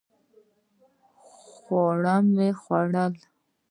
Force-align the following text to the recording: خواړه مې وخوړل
خواړه 1.59 2.15
مې 2.35 2.49
وخوړل 2.55 3.13